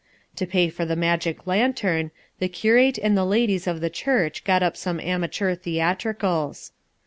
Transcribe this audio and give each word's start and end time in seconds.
To 0.37 0.47
pay 0.47 0.69
for 0.69 0.83
the 0.83 0.95
magic 0.95 1.45
lantern, 1.45 2.09
the 2.39 2.47
curate 2.49 2.97
and 2.97 3.15
the 3.15 3.23
ladies 3.23 3.67
of 3.67 3.81
the 3.81 3.89
church 3.91 4.43
got 4.43 4.63
up 4.63 4.75
some 4.75 4.99
amateur 4.99 5.53
theatricals. 5.53 6.71